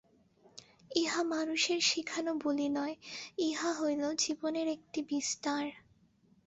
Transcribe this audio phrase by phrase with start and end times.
[0.91, 2.95] ইহা মানুষের শিখান বুলি নয়,
[3.39, 5.65] ইহা হইল জীবনের একটি বিস্তার।